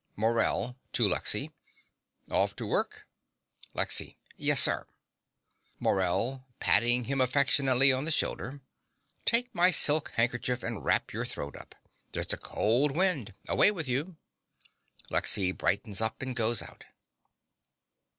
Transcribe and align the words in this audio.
MORELL 0.15 0.79
(to 0.93 1.07
Lexy). 1.07 1.51
Off 2.31 2.55
to 2.55 2.65
work? 2.65 3.07
LEXY. 3.75 4.17
Yes, 4.35 4.59
sir. 4.59 4.87
MORELL 5.79 6.43
(patting 6.59 7.03
him 7.03 7.21
affectionately 7.21 7.93
on 7.93 8.05
the 8.05 8.11
shoulder). 8.11 8.61
Take 9.25 9.53
my 9.53 9.69
silk 9.69 10.09
handkerchief 10.15 10.63
and 10.63 10.83
wrap 10.83 11.13
your 11.13 11.23
throat 11.23 11.55
up. 11.55 11.75
There's 12.13 12.33
a 12.33 12.37
cold 12.37 12.97
wind. 12.97 13.35
Away 13.47 13.69
with 13.69 13.87
you. 13.87 14.17
(Lexy 15.11 15.51
brightens 15.55 16.01
up, 16.01 16.23
and 16.23 16.35
goes 16.35 16.63
out.) 16.63 16.85